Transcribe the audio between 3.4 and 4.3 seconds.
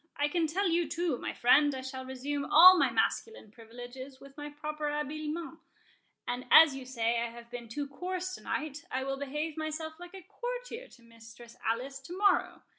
privileges